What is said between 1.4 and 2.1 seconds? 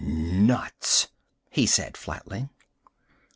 he said